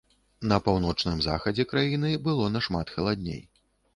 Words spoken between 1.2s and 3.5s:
захадзе краіны было нашмат халадней.